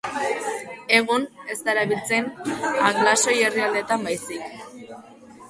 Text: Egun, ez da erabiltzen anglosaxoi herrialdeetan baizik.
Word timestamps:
Egun, 0.99 1.27
ez 1.55 1.57
da 1.67 1.71
erabiltzen 1.73 2.31
anglosaxoi 2.63 3.37
herrialdeetan 3.45 4.09
baizik. 4.09 4.51